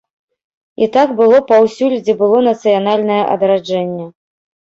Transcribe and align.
І 0.85 0.85
так 0.95 1.11
было 1.19 1.41
паўсюль, 1.51 1.95
дзе 2.07 2.15
было 2.21 2.37
нацыянальнае 2.47 3.19
адраджэнне. 3.35 4.09